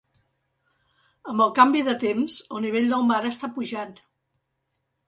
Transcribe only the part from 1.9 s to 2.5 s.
de temps